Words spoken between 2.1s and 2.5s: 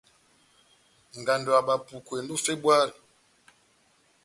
endi ó